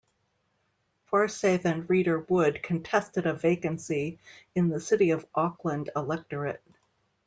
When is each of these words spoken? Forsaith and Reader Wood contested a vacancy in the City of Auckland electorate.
Forsaith 1.11 1.63
and 1.63 1.87
Reader 1.87 2.21
Wood 2.21 2.63
contested 2.63 3.27
a 3.27 3.35
vacancy 3.35 4.17
in 4.55 4.69
the 4.69 4.79
City 4.79 5.11
of 5.11 5.27
Auckland 5.35 5.91
electorate. 5.95 6.63